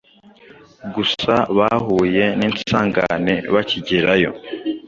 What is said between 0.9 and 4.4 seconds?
gusa bahuye n’insangane bakigerayo